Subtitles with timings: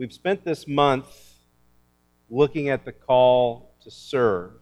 [0.00, 1.34] we've spent this month
[2.30, 4.52] looking at the call to serve.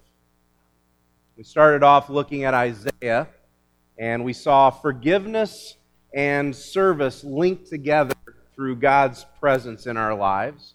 [1.37, 3.29] We started off looking at Isaiah,
[3.97, 5.77] and we saw forgiveness
[6.13, 8.17] and service linked together
[8.53, 10.75] through God's presence in our lives.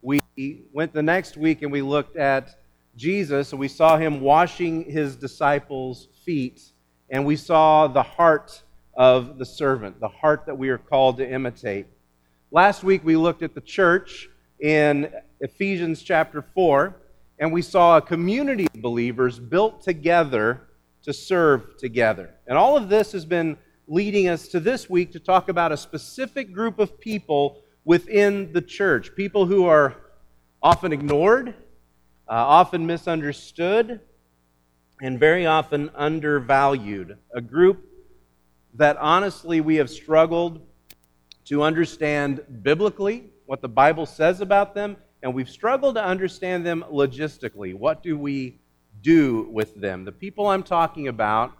[0.00, 0.20] We
[0.72, 2.50] went the next week and we looked at
[2.94, 6.62] Jesus, and we saw him washing his disciples' feet,
[7.10, 8.62] and we saw the heart
[8.96, 11.88] of the servant, the heart that we are called to imitate.
[12.54, 14.28] Last week we looked at the church
[14.60, 15.10] in
[15.40, 16.94] Ephesians chapter 4,
[17.40, 20.60] and we saw a community of believers built together
[21.02, 22.32] to serve together.
[22.46, 23.56] And all of this has been
[23.88, 28.62] leading us to this week to talk about a specific group of people within the
[28.62, 29.96] church, people who are
[30.62, 31.54] often ignored, uh,
[32.28, 33.98] often misunderstood,
[35.02, 37.18] and very often undervalued.
[37.34, 37.84] A group
[38.74, 40.60] that honestly we have struggled
[41.46, 46.84] to understand biblically what the Bible says about them, and we've struggled to understand them
[46.90, 47.74] logistically.
[47.74, 48.58] What do we
[49.02, 50.04] do with them?
[50.04, 51.52] The people I'm talking about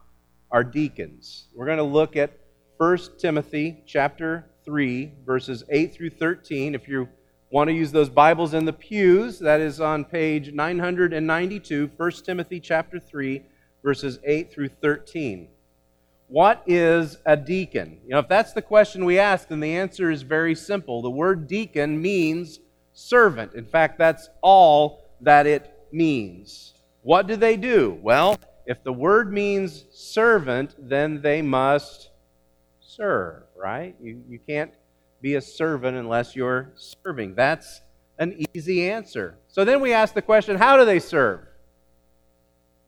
[0.51, 1.49] are deacons.
[1.55, 2.39] We're going to look at
[2.79, 6.75] 1 Timothy chapter 3 verses 8 through 13.
[6.75, 7.09] If you
[7.51, 12.61] want to use those Bibles in the pews, that is on page 992, 1 Timothy
[12.61, 13.43] chapter 3
[13.83, 15.49] verses 8 through 13.
[16.29, 18.01] What is a deacon?
[18.05, 21.03] You know, if that's the question we ask, then the answer is very simple.
[21.03, 22.61] The word deacon means
[22.93, 23.55] servant.
[23.55, 26.75] In fact, that's all that it means.
[27.03, 27.99] What do they do?
[28.03, 32.11] Well, if the word means servant, then they must
[32.81, 33.95] serve, right?
[34.01, 34.73] You, you can't
[35.21, 37.35] be a servant unless you're serving.
[37.35, 37.81] That's
[38.19, 39.37] an easy answer.
[39.49, 41.41] So then we ask the question how do they serve?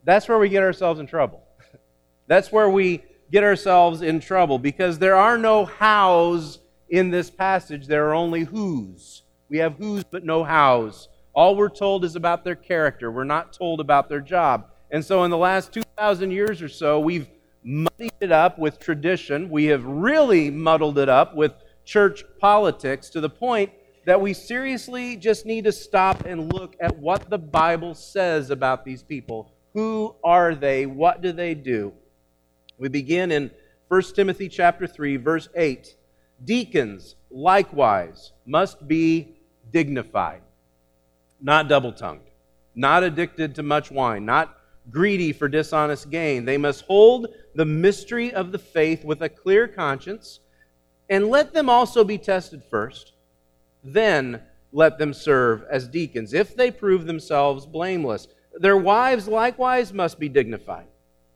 [0.04, 1.42] That's where we get ourselves in trouble.
[2.28, 7.86] That's where we get ourselves in trouble because there are no hows in this passage,
[7.86, 9.22] there are only whos.
[9.48, 11.08] We have whos but no hows.
[11.34, 14.70] All we're told is about their character, we're not told about their job.
[14.90, 17.28] And so, in the last 2,000 years or so, we've
[17.64, 19.50] muddied it up with tradition.
[19.50, 21.52] We have really muddled it up with
[21.84, 23.72] church politics to the point
[24.06, 28.84] that we seriously just need to stop and look at what the Bible says about
[28.84, 29.52] these people.
[29.74, 30.86] Who are they?
[30.86, 31.92] What do they do?
[32.78, 33.50] We begin in
[33.88, 35.96] 1 Timothy chapter 3 verse 8.
[36.44, 39.36] Deacons likewise must be
[39.72, 40.42] dignified,
[41.40, 42.28] not double-tongued,
[42.74, 44.58] not addicted to much wine, not
[44.90, 46.44] greedy for dishonest gain.
[46.44, 50.40] They must hold the mystery of the faith with a clear conscience,
[51.08, 53.12] and let them also be tested first.
[53.82, 58.28] Then let them serve as deacons, if they prove themselves blameless.
[58.58, 60.86] Their wives likewise must be dignified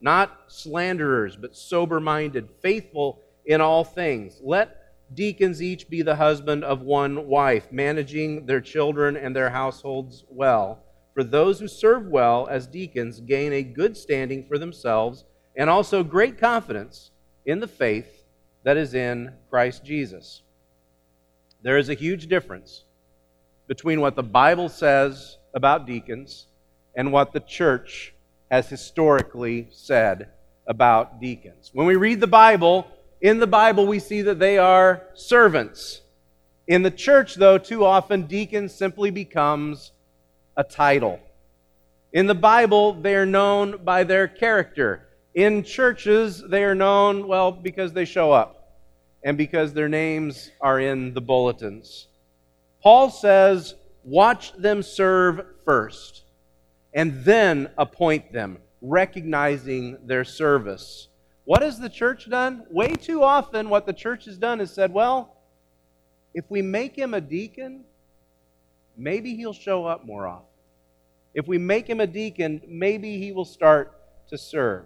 [0.00, 4.41] not slanderers, but sober minded, faithful in all things.
[4.43, 4.77] Let
[5.15, 10.84] deacons each be the husband of one wife, managing their children and their households well.
[11.15, 15.25] For those who serve well as deacons gain a good standing for themselves
[15.56, 17.11] and also great confidence
[17.44, 18.25] in the faith
[18.62, 20.43] that is in Christ Jesus.
[21.62, 22.84] There is a huge difference
[23.67, 26.47] between what the Bible says about deacons
[26.94, 28.15] and what the church
[28.50, 30.28] has historically said
[30.66, 31.71] about deacons.
[31.72, 32.87] When we read the Bible,
[33.21, 36.03] in the Bible we see that they are servants.
[36.66, 39.93] In the church, though, too often deacon simply becomes
[40.56, 41.21] a title.
[42.12, 45.06] In the Bible, they are known by their character.
[45.34, 48.78] In churches, they are known, well, because they show up
[49.22, 52.09] and because their names are in the bulletins.
[52.82, 56.25] Paul says, Watch them serve first
[56.92, 61.08] and then appoint them, recognizing their service.
[61.44, 62.64] What has the church done?
[62.70, 65.36] Way too often, what the church has done is said, well,
[66.34, 67.84] if we make him a deacon,
[68.96, 70.46] maybe he'll show up more often.
[71.34, 73.96] If we make him a deacon, maybe he will start
[74.28, 74.84] to serve.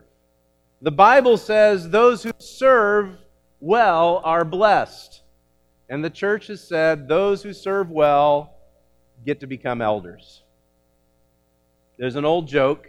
[0.82, 3.16] The Bible says those who serve
[3.60, 5.22] well are blessed.
[5.88, 8.54] And the church has said those who serve well
[9.25, 10.44] get to become elders.
[11.97, 12.89] There's an old joke,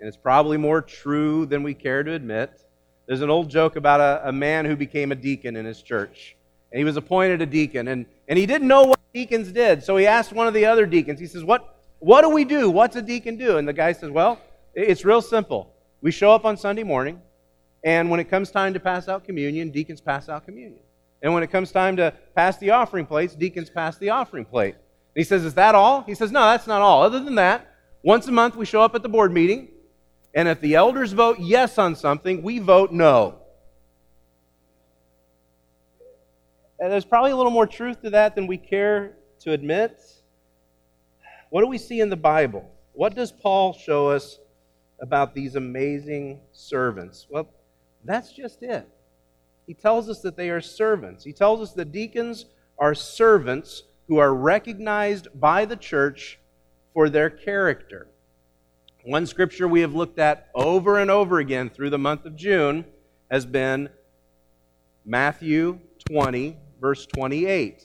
[0.00, 2.62] and it's probably more true than we care to admit.
[3.06, 6.36] There's an old joke about a, a man who became a deacon in his church.
[6.72, 9.82] And he was appointed a deacon, and, and he didn't know what deacons did.
[9.82, 12.70] So he asked one of the other deacons, he says, what, what do we do?
[12.70, 13.56] What's a deacon do?
[13.56, 14.38] And the guy says, Well,
[14.74, 15.72] it's real simple.
[16.02, 17.20] We show up on Sunday morning,
[17.84, 20.80] and when it comes time to pass out communion, deacons pass out communion.
[21.22, 24.74] And when it comes time to pass the offering plates, deacons pass the offering plate.
[24.74, 26.02] And he says, Is that all?
[26.02, 27.02] He says, No, that's not all.
[27.02, 27.66] Other than that,
[28.06, 29.66] once a month, we show up at the board meeting,
[30.32, 33.40] and if the elders vote yes on something, we vote no.
[36.78, 40.00] And there's probably a little more truth to that than we care to admit?
[41.50, 42.70] What do we see in the Bible?
[42.92, 44.38] What does Paul show us
[45.00, 47.26] about these amazing servants?
[47.28, 47.48] Well,
[48.04, 48.88] that's just it.
[49.66, 51.24] He tells us that they are servants.
[51.24, 52.46] He tells us that deacons
[52.78, 56.38] are servants who are recognized by the church
[56.96, 58.08] for their character.
[59.04, 62.86] One scripture we have looked at over and over again through the month of June
[63.30, 63.90] has been
[65.04, 65.78] Matthew
[66.08, 67.84] 20, verse 28.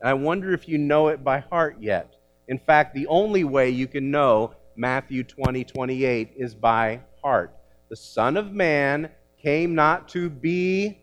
[0.00, 2.16] And I wonder if you know it by heart yet.
[2.48, 7.56] In fact, the only way you can know Matthew 20, 28 is by heart.
[7.88, 9.08] The Son of Man
[9.42, 10.98] came not to be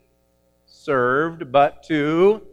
[0.67, 2.43] served, but to.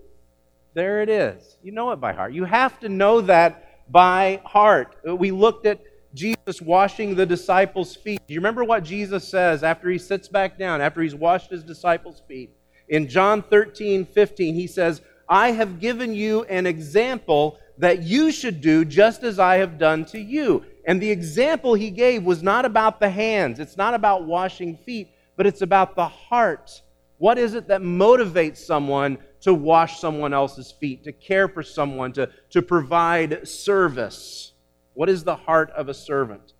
[0.72, 1.58] There it is.
[1.62, 2.32] You know it by heart.
[2.32, 4.96] You have to know that by heart.
[5.04, 5.80] We looked at
[6.14, 8.20] Jesus washing the disciples' feet.
[8.26, 11.64] Do you remember what Jesus says after he sits back down, after he's washed his
[11.64, 12.50] disciples' feet?
[12.88, 18.60] In John 13, 15, he says, I have given you an example that you should
[18.60, 20.64] do just as I have done to you.
[20.86, 25.08] And the example he gave was not about the hands, it's not about washing feet,
[25.36, 26.82] but it's about the heart.
[27.18, 32.12] What is it that motivates someone to wash someone else's feet, to care for someone,
[32.14, 34.52] to, to provide service?
[34.94, 36.54] What is the heart of a servant?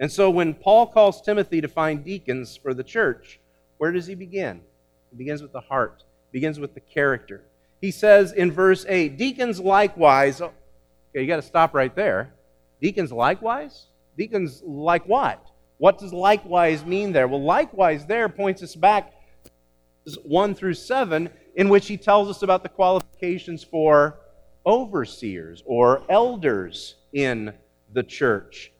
[0.00, 3.38] And so when Paul calls Timothy to find deacons for the church,
[3.78, 4.60] where does he begin?
[5.10, 6.02] He begins with the heart,
[6.32, 7.44] begins with the character.
[7.80, 10.52] He says in verse 8, Deacons likewise, okay,
[11.14, 12.34] you got to stop right there.
[12.80, 13.86] Deacons likewise?
[14.18, 15.46] Deacons like what?
[15.78, 17.28] What does likewise mean there?
[17.28, 19.12] Well, likewise there points us back
[20.24, 21.30] 1 through 7,
[21.60, 24.18] in which he tells us about the qualifications for
[24.64, 27.52] overseers or elders in
[27.92, 28.72] the church.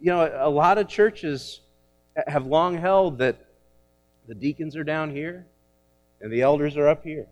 [0.00, 1.60] You know, a lot of churches
[2.26, 3.36] have long held that
[4.26, 5.44] the deacons are down here
[6.22, 7.26] and the elders are up here,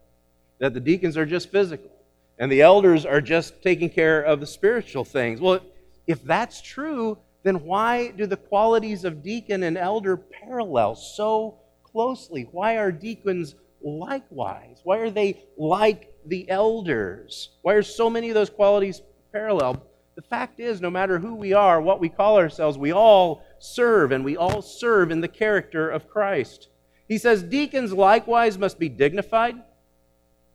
[0.58, 1.90] that the deacons are just physical
[2.38, 5.40] and the elders are just taking care of the spiritual things.
[5.40, 5.60] Well,
[6.06, 12.46] if that's true, then why do the qualities of deacon and elder parallel so closely?
[12.52, 13.54] Why are deacons
[13.86, 14.80] likewise?
[14.82, 17.50] Why are they like the elders?
[17.62, 19.00] Why are so many of those qualities
[19.32, 19.82] parallel?
[20.16, 24.12] The fact is, no matter who we are, what we call ourselves, we all serve,
[24.12, 26.68] and we all serve in the character of Christ.
[27.06, 29.56] He says, Deacons likewise must be dignified,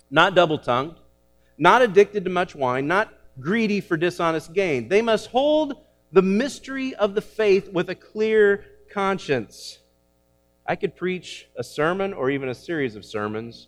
[0.10, 0.98] not double tongued,
[1.58, 4.90] not addicted to much wine, not greedy for dishonest gain.
[4.90, 5.76] They must hold
[6.12, 9.78] the mystery of the faith with a clear conscience.
[10.72, 13.68] I could preach a sermon or even a series of sermons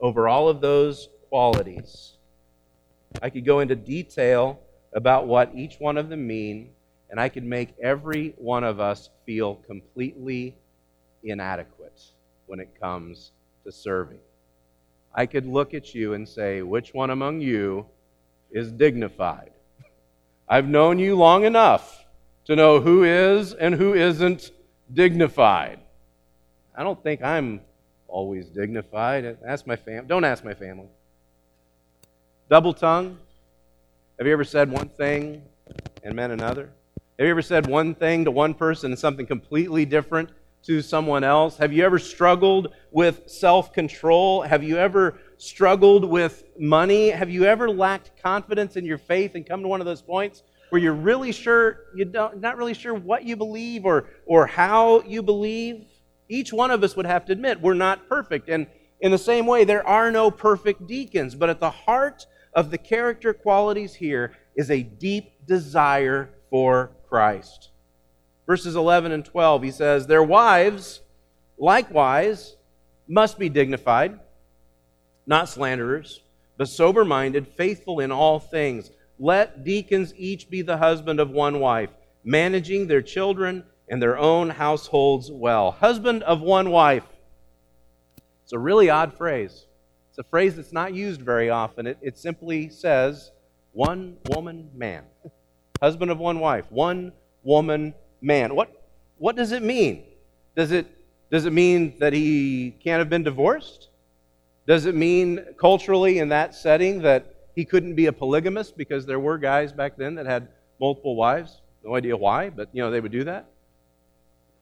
[0.00, 2.14] over all of those qualities.
[3.22, 4.58] I could go into detail
[4.92, 6.70] about what each one of them mean,
[7.08, 10.56] and I could make every one of us feel completely
[11.22, 12.02] inadequate
[12.46, 13.30] when it comes
[13.64, 14.18] to serving.
[15.14, 17.86] I could look at you and say, which one among you
[18.50, 19.52] is dignified?
[20.48, 22.06] I've known you long enough
[22.46, 24.50] to know who is and who isn't
[24.92, 25.78] dignified.
[26.80, 27.60] I don't think I'm
[28.08, 29.36] always dignified.
[29.46, 30.06] Ask my fam.
[30.06, 30.88] Don't ask my family.
[32.48, 33.18] Double tongue.
[34.16, 35.42] Have you ever said one thing
[36.02, 36.70] and meant another?
[37.18, 40.30] Have you ever said one thing to one person and something completely different
[40.62, 41.58] to someone else?
[41.58, 44.40] Have you ever struggled with self control?
[44.40, 47.10] Have you ever struggled with money?
[47.10, 50.44] Have you ever lacked confidence in your faith and come to one of those points
[50.70, 55.02] where you're really sure you don't not really sure what you believe or or how
[55.02, 55.84] you believe?
[56.30, 58.48] Each one of us would have to admit we're not perfect.
[58.48, 58.68] And
[59.00, 61.34] in the same way, there are no perfect deacons.
[61.34, 67.70] But at the heart of the character qualities here is a deep desire for Christ.
[68.46, 71.00] Verses 11 and 12, he says, Their wives,
[71.58, 72.56] likewise,
[73.08, 74.18] must be dignified,
[75.26, 76.20] not slanderers,
[76.56, 78.92] but sober minded, faithful in all things.
[79.18, 81.90] Let deacons each be the husband of one wife,
[82.22, 85.72] managing their children and their own households well.
[85.72, 87.04] Husband of one wife.
[88.44, 89.66] It's a really odd phrase.
[90.08, 91.88] It's a phrase that's not used very often.
[91.88, 93.32] It, it simply says,
[93.72, 95.04] one woman, man.
[95.82, 96.66] Husband of one wife.
[96.70, 98.54] One woman, man.
[98.54, 98.70] What,
[99.18, 100.04] what does it mean?
[100.56, 100.86] Does it,
[101.30, 103.88] does it mean that he can't have been divorced?
[104.68, 109.18] Does it mean culturally in that setting that he couldn't be a polygamist because there
[109.18, 110.48] were guys back then that had
[110.80, 111.60] multiple wives?
[111.84, 113.46] No idea why, but you know they would do that.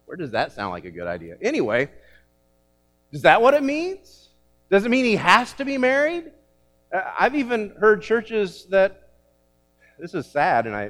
[0.08, 1.36] Where does that sound like a good idea?
[1.42, 1.90] Anyway,
[3.12, 4.30] is that what it means?
[4.70, 6.32] Does it mean he has to be married?
[6.90, 9.10] Uh, I've even heard churches that,
[9.98, 10.88] this is sad, and I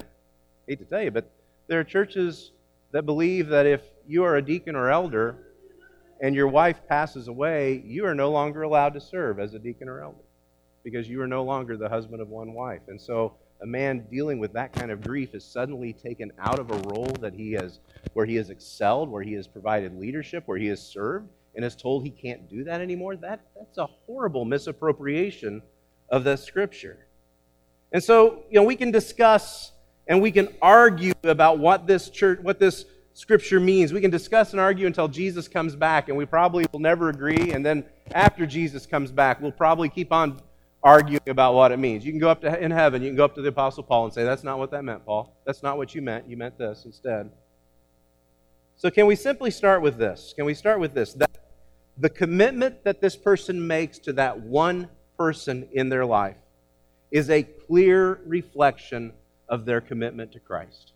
[0.69, 1.29] hate to tell you, but
[1.67, 2.53] there are churches
[2.93, 5.35] that believe that if you are a deacon or elder
[6.21, 9.89] and your wife passes away, you are no longer allowed to serve as a deacon
[9.89, 10.23] or elder
[10.85, 12.83] because you are no longer the husband of one wife.
[12.87, 16.71] And so a man dealing with that kind of grief is suddenly taken out of
[16.71, 17.81] a role that he has
[18.13, 21.75] where he has excelled, where he has provided leadership, where he has served, and is
[21.75, 23.17] told he can't do that anymore.
[23.17, 25.63] That, that's a horrible misappropriation
[26.09, 27.07] of the scripture.
[27.93, 29.73] And so, you know, we can discuss
[30.07, 33.93] and we can argue about what this church, what this scripture means.
[33.93, 37.53] We can discuss and argue until Jesus comes back, and we probably will never agree.
[37.53, 40.41] And then after Jesus comes back, we'll probably keep on
[40.83, 42.05] arguing about what it means.
[42.05, 44.05] You can go up to in heaven, you can go up to the Apostle Paul
[44.05, 45.37] and say, That's not what that meant, Paul.
[45.45, 46.29] That's not what you meant.
[46.29, 47.31] You meant this instead.
[48.77, 50.33] So, can we simply start with this?
[50.37, 51.13] Can we start with this?
[51.15, 51.31] That
[51.99, 56.37] the commitment that this person makes to that one person in their life
[57.11, 59.13] is a clear reflection
[59.49, 60.93] of their commitment to Christ.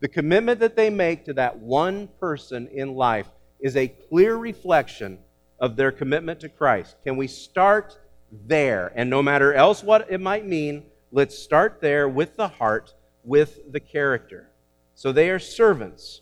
[0.00, 3.26] The commitment that they make to that one person in life
[3.60, 5.18] is a clear reflection
[5.58, 6.96] of their commitment to Christ.
[7.04, 7.98] Can we start
[8.46, 8.92] there?
[8.94, 13.72] And no matter else what it might mean, let's start there with the heart, with
[13.72, 14.48] the character.
[14.94, 16.20] So they are servants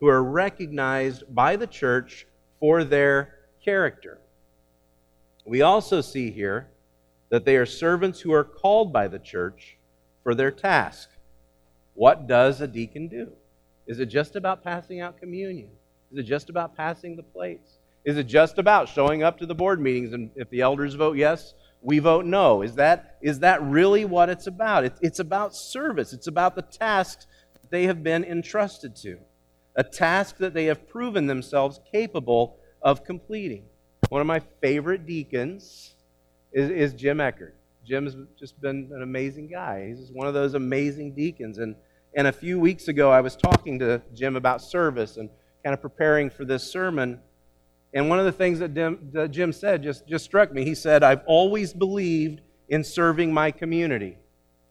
[0.00, 2.26] who are recognized by the church
[2.60, 4.18] for their character.
[5.44, 6.68] We also see here
[7.28, 9.76] that they are servants who are called by the church
[10.22, 11.10] for their task.
[11.94, 13.32] What does a deacon do?
[13.86, 15.68] Is it just about passing out communion?
[16.12, 17.78] Is it just about passing the plates?
[18.04, 21.16] Is it just about showing up to the board meetings and if the elders vote
[21.16, 22.62] yes, we vote no?
[22.62, 24.84] Is that, is that really what it's about?
[24.84, 29.18] It, it's about service, it's about the tasks that they have been entrusted to,
[29.76, 33.64] a task that they have proven themselves capable of completing.
[34.10, 35.94] One of my favorite deacons
[36.52, 37.54] is, is Jim Eckert.
[37.86, 39.88] Jim's just been an amazing guy.
[39.88, 41.58] He's one of those amazing deacons.
[41.58, 41.74] And,
[42.14, 45.28] and a few weeks ago, I was talking to Jim about service and
[45.62, 47.20] kind of preparing for this sermon.
[47.94, 48.74] And one of the things that
[49.30, 50.64] Jim, said just, just struck me.
[50.64, 54.18] He said, I've always believed in serving my community.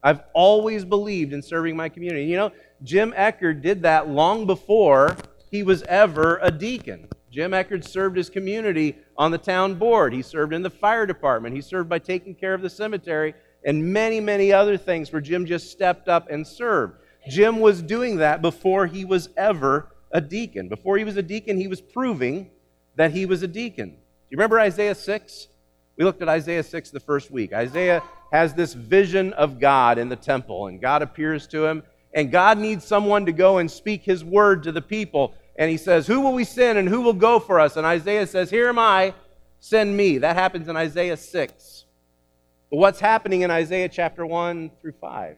[0.03, 2.25] I've always believed in serving my community.
[2.25, 2.51] You know,
[2.83, 5.15] Jim Eckert did that long before
[5.49, 7.07] he was ever a deacon.
[7.31, 10.11] Jim Eckert served his community on the town board.
[10.11, 11.55] He served in the fire department.
[11.55, 13.33] He served by taking care of the cemetery
[13.65, 16.97] and many, many other things where Jim just stepped up and served.
[17.29, 20.67] Jim was doing that before he was ever a deacon.
[20.67, 22.49] Before he was a deacon, he was proving
[22.95, 23.89] that he was a deacon.
[23.89, 23.95] Do
[24.29, 25.47] you remember Isaiah 6?
[25.97, 27.53] We looked at Isaiah 6 the first week.
[27.53, 31.83] Isaiah has this vision of God in the temple, and God appears to him,
[32.13, 35.77] and God needs someone to go and speak his word to the people and he
[35.77, 37.77] says, Who will we send and who will go for us?
[37.77, 39.13] And Isaiah says, Here am I,
[39.59, 40.19] send me.
[40.19, 41.85] That happens in Isaiah 6.
[42.71, 45.37] But what's happening in Isaiah chapter 1 through 5?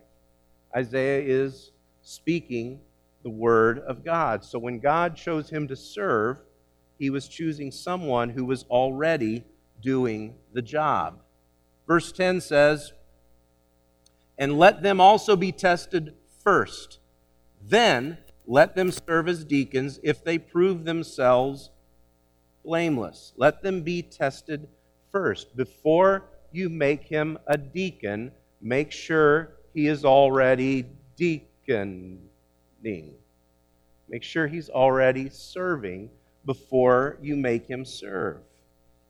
[0.75, 1.71] Isaiah is
[2.01, 2.79] speaking
[3.23, 4.45] the word of God.
[4.45, 6.39] So when God chose him to serve,
[6.97, 9.43] he was choosing someone who was already
[9.81, 11.21] doing the job.
[11.87, 12.93] Verse 10 says,
[14.37, 16.99] And let them also be tested first.
[17.61, 21.71] Then let them serve as deacons if they prove themselves
[22.63, 23.33] blameless.
[23.37, 24.67] Let them be tested
[25.11, 25.55] first.
[25.55, 30.85] Before you make him a deacon, make sure he is already
[31.15, 32.29] deaconing.
[34.07, 36.09] Make sure he's already serving
[36.45, 38.37] before you make him serve.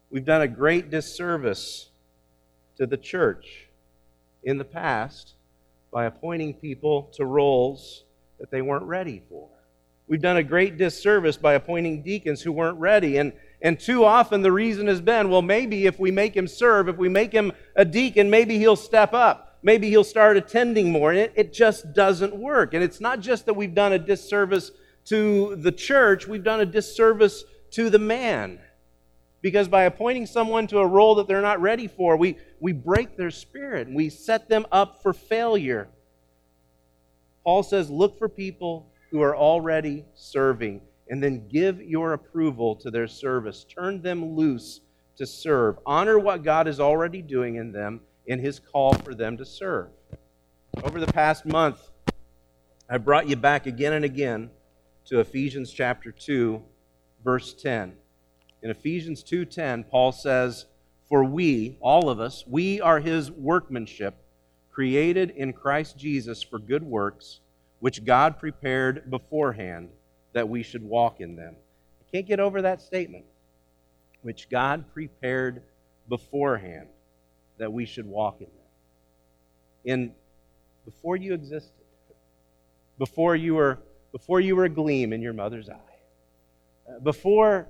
[0.10, 1.89] We've done a great disservice
[2.77, 3.68] to the church
[4.44, 5.34] in the past
[5.92, 8.04] by appointing people to roles
[8.39, 9.48] that they weren't ready for.
[10.08, 13.18] We've done a great disservice by appointing deacons who weren't ready.
[13.18, 16.88] And, and too often the reason has been well, maybe if we make him serve,
[16.88, 19.58] if we make him a deacon, maybe he'll step up.
[19.63, 21.10] Maybe he'll start attending more.
[21.10, 22.75] And it, it just doesn't work.
[22.75, 24.72] And it's not just that we've done a disservice
[25.05, 28.59] to the church, we've done a disservice to the man.
[29.41, 33.15] Because by appointing someone to a role that they're not ready for, we, we break
[33.15, 35.88] their spirit and we set them up for failure.
[37.43, 42.89] Paul says, look for people who are already serving and then give your approval to
[42.89, 43.63] their service.
[43.63, 44.81] Turn them loose
[45.17, 45.77] to serve.
[45.85, 49.89] Honor what God is already doing in them in his call for them to serve.
[50.83, 51.91] Over the past month,
[52.89, 54.50] I brought you back again and again
[55.05, 56.62] to Ephesians chapter 2,
[57.24, 57.95] verse 10.
[58.62, 60.65] In Ephesians 2:10, Paul says,
[61.03, 64.15] "For we, all of us, we are his workmanship,
[64.71, 67.39] created in Christ Jesus for good works,
[67.79, 69.91] which God prepared beforehand
[70.33, 71.55] that we should walk in them.
[72.01, 73.25] I can't get over that statement.
[74.21, 75.63] Which God prepared
[76.09, 76.89] beforehand
[77.57, 78.65] that we should walk in them.
[79.85, 80.15] In
[80.83, 81.85] before you existed,
[82.97, 83.79] before you were
[84.15, 85.74] before you were a gleam in your mother's eye,
[86.89, 87.67] uh, before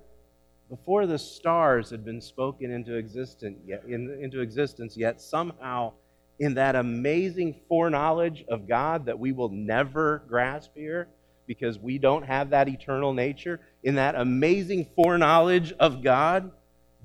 [0.69, 5.91] before the stars had been spoken into existence, yet, in, into existence, yet somehow
[6.37, 11.07] in that amazing foreknowledge of God that we will never grasp here
[11.47, 16.51] because we don't have that eternal nature, in that amazing foreknowledge of God,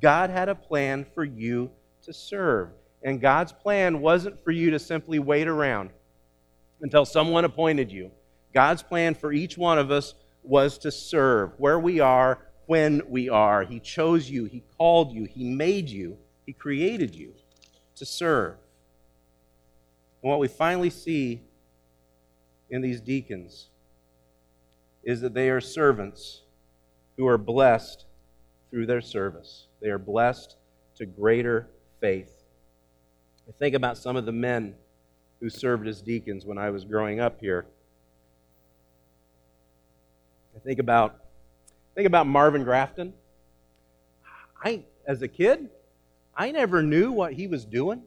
[0.03, 1.71] God had a plan for you
[2.03, 2.69] to serve.
[3.03, 5.89] And God's plan wasn't for you to simply wait around
[6.83, 8.11] until someone appointed you.
[8.53, 13.29] God's plan for each one of us was to serve where we are, when we
[13.29, 13.63] are.
[13.63, 17.35] He chose you, He called you, He made you, He created you
[17.97, 18.57] to serve.
[20.23, 21.43] And what we finally see
[22.69, 23.69] in these deacons
[25.03, 26.43] is that they are servants
[27.17, 28.05] who are blessed
[28.71, 29.67] through their service.
[29.81, 30.57] They are blessed
[30.97, 31.69] to greater
[32.01, 32.45] faith.
[33.49, 34.75] I think about some of the men
[35.41, 37.67] who served as deacons when I was growing up here.
[40.57, 41.17] I think about
[41.95, 43.13] think about Marvin Grafton.
[44.63, 45.71] I, as a kid,
[46.37, 48.03] I never knew what he was doing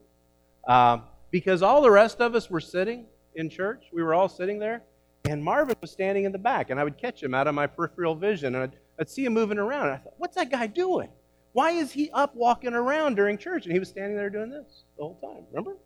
[0.67, 0.99] uh,
[1.31, 3.85] because all the rest of us were sitting in church.
[3.91, 4.83] We were all sitting there,
[5.25, 7.67] and Marvin was standing in the back, and I would catch him out of my
[7.67, 9.87] peripheral vision, and I'd, I'd see him moving around.
[9.87, 11.09] And I thought, what's that guy doing?
[11.53, 13.65] Why is he up walking around during church?
[13.65, 15.77] And he was standing there doing this the whole time, remember?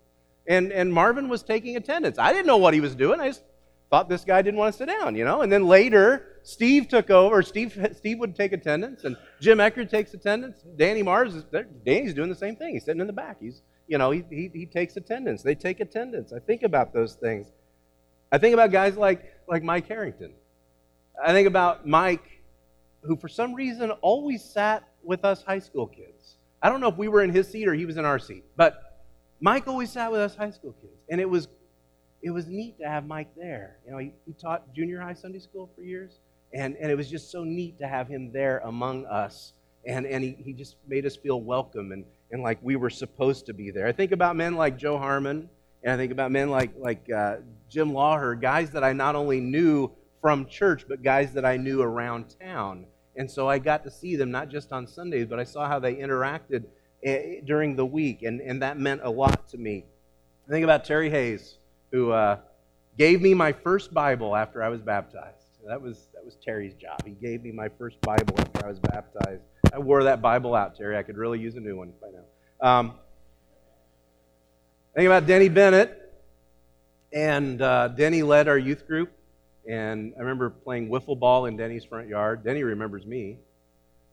[0.47, 2.17] And, and Marvin was taking attendance.
[2.17, 3.19] I didn't know what he was doing.
[3.19, 3.43] I just
[3.89, 5.41] thought this guy didn't want to sit down, you know?
[5.41, 7.41] And then later, Steve took over.
[7.41, 10.61] Steve, Steve would take attendance, and Jim Eckert takes attendance.
[10.77, 11.43] Danny Mars, is,
[11.85, 12.73] Danny's doing the same thing.
[12.73, 13.35] He's sitting in the back.
[13.41, 15.43] He's, you know, he, he, he takes attendance.
[15.43, 16.31] They take attendance.
[16.31, 17.47] I think about those things.
[18.31, 20.31] I think about guys like, like Mike Harrington.
[21.21, 22.23] I think about Mike,
[23.01, 26.37] who for some reason always sat with us high school kids.
[26.61, 28.45] I don't know if we were in his seat or he was in our seat,
[28.55, 29.03] but
[29.41, 31.49] Mike always sat with us high school kids, and it was
[32.21, 33.77] it was neat to have Mike there.
[33.85, 36.19] You know, he, he taught junior high Sunday school for years,
[36.57, 39.53] and, and it was just so neat to have him there among us.
[39.85, 43.45] And, and he, he just made us feel welcome and, and like we were supposed
[43.45, 43.87] to be there.
[43.87, 45.49] I think about men like Joe Harmon,
[45.83, 47.37] and I think about men like, like uh,
[47.69, 49.89] Jim Lawher, guys that I not only knew
[50.21, 52.85] from church, but guys that I knew around town.
[53.15, 55.79] And so I got to see them not just on Sundays, but I saw how
[55.79, 56.65] they interacted
[57.03, 59.85] Eh, during the week, and, and that meant a lot to me.
[60.47, 61.59] I think about Terry Hayes,
[61.91, 62.39] who uh,
[62.97, 65.45] gave me my first Bible after I was baptized.
[65.67, 67.01] That was, was Terry's job.
[67.05, 69.41] He gave me my first Bible after I was baptized.
[69.71, 70.97] I wore that Bible out, Terry.
[70.97, 72.69] I could really use a new one by now.
[72.69, 72.93] Um,
[74.93, 76.03] think about Denny Bennett.
[77.13, 79.13] And uh, Denny led our youth group.
[79.69, 82.43] And I remember playing wiffle ball in Denny's front yard.
[82.43, 83.37] Denny remembers me.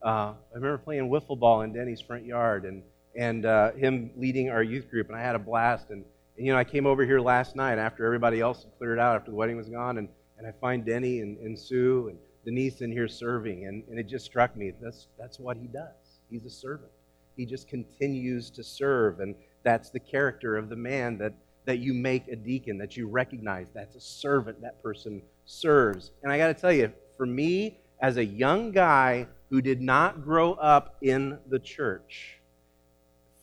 [0.01, 2.85] Uh, I remember playing wiffle ball in Denny's front yard and,
[3.17, 5.91] and uh, him leading our youth group, and I had a blast.
[5.91, 6.05] And,
[6.37, 9.17] and, you know, I came over here last night after everybody else had cleared out,
[9.17, 12.81] after the wedding was gone, and, and I find Denny and, and Sue and Denise
[12.81, 16.21] in here serving, and, and it just struck me that's, that's what he does.
[16.31, 16.91] He's a servant.
[17.37, 21.95] He just continues to serve, and that's the character of the man that, that you
[21.95, 23.69] make a deacon, that you recognize.
[23.75, 24.61] That's a servant.
[24.61, 26.13] That person serves.
[26.23, 30.25] And I got to tell you, for me, as a young guy who did not
[30.25, 32.41] grow up in the church.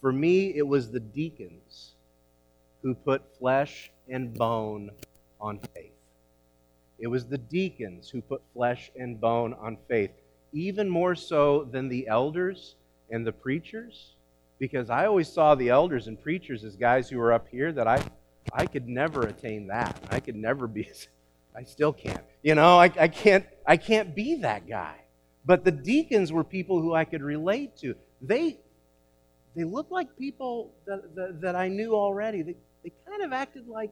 [0.02, 1.94] For me, it was the deacons
[2.82, 4.92] who put flesh and bone
[5.40, 5.91] on faith.
[7.02, 10.12] It was the deacons who put flesh and bone on faith,
[10.54, 12.76] even more so than the elders
[13.10, 14.14] and the preachers,
[14.60, 17.88] because I always saw the elders and preachers as guys who were up here that
[17.88, 18.04] I,
[18.54, 20.00] I could never attain that.
[20.12, 20.88] I could never be,
[21.56, 22.24] I still can't.
[22.44, 24.98] You know, I, I, can't, I can't be that guy.
[25.44, 27.96] But the deacons were people who I could relate to.
[28.22, 28.60] They,
[29.56, 32.44] they looked like people that, that, that I knew already.
[32.44, 33.92] They, they kind of acted like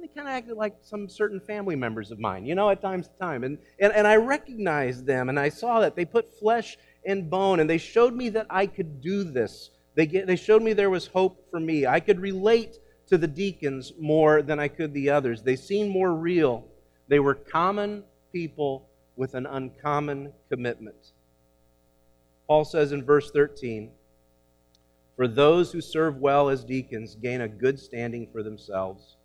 [0.00, 3.08] they kind of acted like some certain family members of mine, you know, at times
[3.08, 3.44] to time.
[3.44, 7.60] And, and, and I recognized them and I saw that they put flesh and bone
[7.60, 9.70] and they showed me that I could do this.
[9.94, 11.86] They, get, they showed me there was hope for me.
[11.86, 12.78] I could relate
[13.08, 15.42] to the deacons more than I could the others.
[15.42, 16.66] They seemed more real.
[17.08, 21.12] They were common people with an uncommon commitment.
[22.46, 23.90] Paul says in verse 13,
[25.16, 29.16] For those who serve well as deacons gain a good standing for themselves,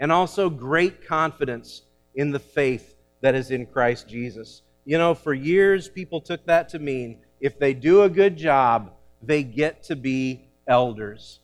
[0.00, 1.82] and also great confidence
[2.16, 4.62] in the faith that is in Christ Jesus.
[4.84, 8.94] You know, for years people took that to mean if they do a good job,
[9.22, 11.40] they get to be elders.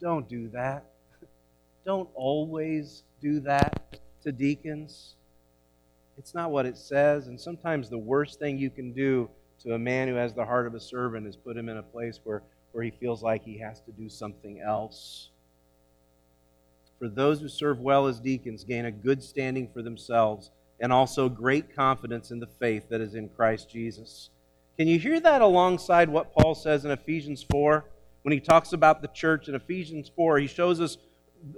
[0.00, 0.86] Don't do that.
[1.84, 5.14] Don't always do that to deacons.
[6.16, 7.28] It's not what it says.
[7.28, 9.30] And sometimes the worst thing you can do
[9.62, 11.82] to a man who has the heart of a servant is put him in a
[11.82, 15.30] place where, where he feels like he has to do something else.
[17.00, 21.30] For those who serve well as deacons gain a good standing for themselves and also
[21.30, 24.28] great confidence in the faith that is in Christ Jesus.
[24.76, 27.86] Can you hear that alongside what Paul says in Ephesians 4
[28.20, 30.38] when he talks about the church in Ephesians 4?
[30.40, 30.98] He shows us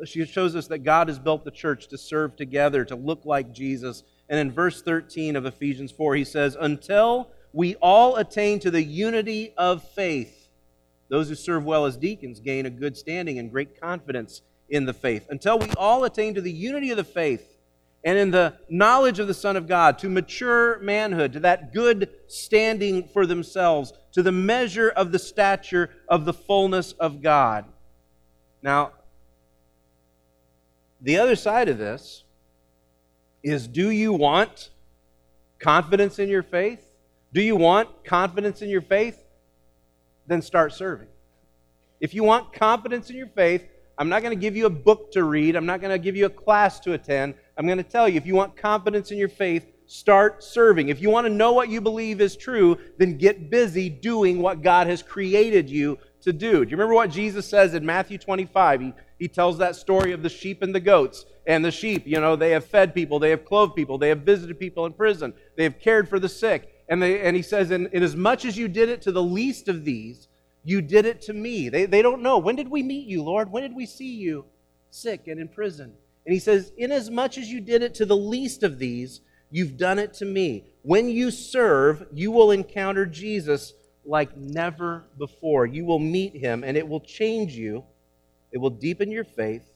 [0.04, 3.52] she shows us that God has built the church to serve together, to look like
[3.52, 4.04] Jesus.
[4.28, 8.82] And in verse 13 of Ephesians 4, he says, Until we all attain to the
[8.82, 10.48] unity of faith,
[11.08, 14.42] those who serve well as deacons gain a good standing and great confidence
[14.72, 15.26] in the faith.
[15.28, 17.46] Until we all attain to the unity of the faith
[18.04, 22.08] and in the knowledge of the Son of God, to mature manhood, to that good
[22.26, 27.66] standing for themselves, to the measure of the stature of the fullness of God.
[28.60, 28.92] Now,
[31.00, 32.24] the other side of this
[33.42, 34.70] is do you want
[35.58, 36.84] confidence in your faith?
[37.32, 39.22] Do you want confidence in your faith?
[40.26, 41.08] Then start serving.
[42.00, 43.64] If you want confidence in your faith,
[44.02, 45.54] I'm not going to give you a book to read.
[45.54, 47.34] I'm not going to give you a class to attend.
[47.56, 50.88] I'm going to tell you if you want confidence in your faith, start serving.
[50.88, 54.60] If you want to know what you believe is true, then get busy doing what
[54.60, 56.64] God has created you to do.
[56.64, 58.80] Do you remember what Jesus says in Matthew 25?
[58.80, 61.24] He, he tells that story of the sheep and the goats.
[61.46, 64.22] And the sheep, you know, they have fed people, they have clothed people, they have
[64.22, 66.72] visited people in prison, they have cared for the sick.
[66.88, 69.22] And, they, and he says, in, in as much as you did it to the
[69.22, 70.26] least of these,
[70.64, 71.68] you did it to me.
[71.68, 72.38] They, they don't know.
[72.38, 73.50] When did we meet you, Lord?
[73.50, 74.44] When did we see you
[74.90, 75.92] sick and in prison?
[76.24, 79.20] And he says, Inasmuch as you did it to the least of these,
[79.50, 80.64] you've done it to me.
[80.82, 85.66] When you serve, you will encounter Jesus like never before.
[85.66, 87.84] You will meet him, and it will change you.
[88.52, 89.68] It will deepen your faith.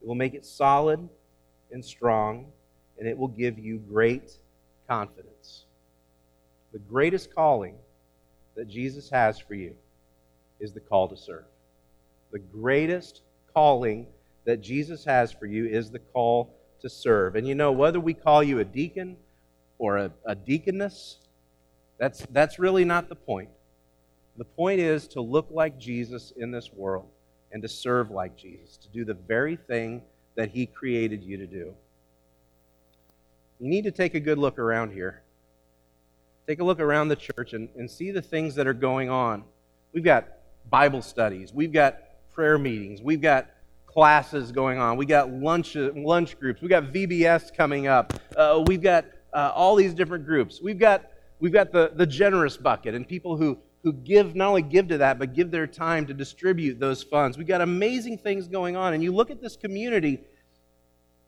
[0.00, 1.08] It will make it solid
[1.70, 2.46] and strong,
[2.98, 4.32] and it will give you great
[4.88, 5.64] confidence.
[6.72, 7.76] The greatest calling
[8.56, 9.76] that Jesus has for you
[10.60, 11.44] is the call to serve.
[12.32, 13.22] The greatest
[13.54, 14.06] calling
[14.44, 17.36] that Jesus has for you is the call to serve.
[17.36, 19.16] And you know, whether we call you a deacon
[19.78, 21.18] or a, a deaconess,
[21.98, 23.50] that's, that's really not the point.
[24.36, 27.08] The point is to look like Jesus in this world
[27.50, 30.02] and to serve like Jesus, to do the very thing
[30.36, 31.74] that He created you to do.
[33.58, 35.22] You need to take a good look around here.
[36.46, 39.42] Take a look around the church and, and see the things that are going on.
[39.92, 40.28] We've got
[40.70, 41.52] Bible studies.
[41.52, 41.98] We've got
[42.32, 43.02] prayer meetings.
[43.02, 43.48] We've got
[43.86, 44.96] classes going on.
[44.96, 46.60] We got lunch lunch groups.
[46.60, 48.12] We've got VBS coming up.
[48.36, 50.60] Uh, we've got uh, all these different groups.
[50.62, 54.62] We've got we've got the the generous bucket and people who who give not only
[54.62, 57.38] give to that but give their time to distribute those funds.
[57.38, 58.94] We've got amazing things going on.
[58.94, 60.20] And you look at this community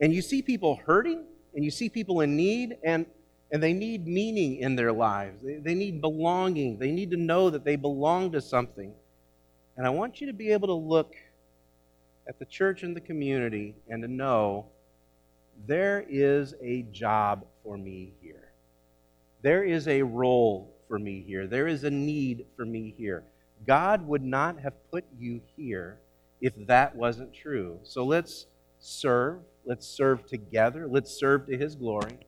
[0.00, 1.24] and you see people hurting
[1.54, 3.06] and you see people in need and
[3.52, 5.42] and they need meaning in their lives.
[5.42, 6.78] They, they need belonging.
[6.78, 8.94] They need to know that they belong to something.
[9.80, 11.14] And I want you to be able to look
[12.28, 14.66] at the church and the community and to know
[15.66, 18.52] there is a job for me here.
[19.40, 21.46] There is a role for me here.
[21.46, 23.24] There is a need for me here.
[23.66, 25.98] God would not have put you here
[26.42, 27.78] if that wasn't true.
[27.82, 28.48] So let's
[28.80, 29.38] serve.
[29.64, 30.88] Let's serve together.
[30.88, 32.18] Let's serve to His glory.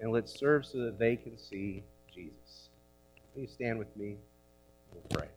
[0.00, 1.82] And let's serve so that they can see
[2.14, 2.70] Jesus.
[3.36, 4.16] You stand with me?
[4.90, 5.28] We'll pray.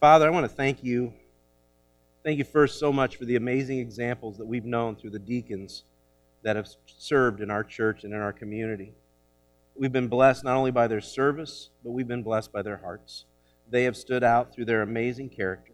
[0.00, 1.14] Father, I want to thank you.
[2.22, 5.84] Thank you first so much for the amazing examples that we've known through the deacons
[6.42, 8.92] that have served in our church and in our community.
[9.74, 13.24] We've been blessed not only by their service, but we've been blessed by their hearts.
[13.70, 15.72] They have stood out through their amazing character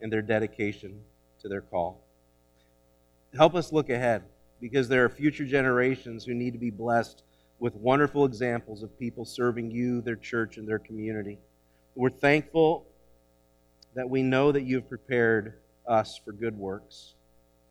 [0.00, 1.02] and their dedication
[1.42, 2.02] to their call.
[3.36, 4.22] Help us look ahead
[4.58, 7.24] because there are future generations who need to be blessed
[7.58, 11.38] with wonderful examples of people serving you, their church, and their community.
[11.94, 12.86] We're thankful
[13.94, 15.54] that we know that you've prepared
[15.86, 17.14] us for good works.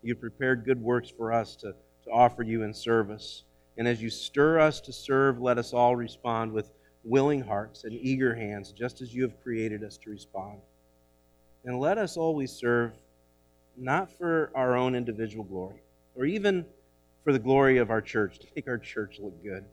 [0.01, 3.43] You've prepared good works for us to, to offer you in service.
[3.77, 6.71] And as you stir us to serve, let us all respond with
[7.03, 10.59] willing hearts and eager hands, just as you have created us to respond.
[11.63, 12.91] And let us always serve
[13.77, 15.81] not for our own individual glory,
[16.15, 16.65] or even
[17.23, 19.63] for the glory of our church, to make our church look good,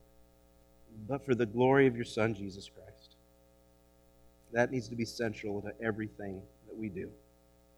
[1.08, 2.95] but for the glory of your Son, Jesus Christ.
[4.56, 7.10] That needs to be central to everything that we do.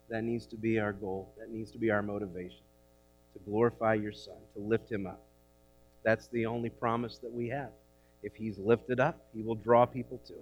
[0.09, 1.35] That needs to be our goal.
[1.37, 2.61] That needs to be our motivation
[3.33, 5.21] to glorify your Son, to lift him up.
[6.05, 7.71] That's the only promise that we have.
[8.23, 10.39] If he's lifted up, he will draw people to him.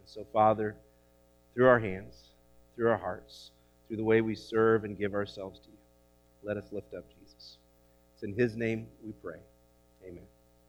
[0.00, 0.74] And so, Father,
[1.54, 2.30] through our hands,
[2.74, 3.52] through our hearts,
[3.86, 5.78] through the way we serve and give ourselves to you,
[6.42, 7.58] let us lift up Jesus.
[8.14, 9.38] It's in his name we pray.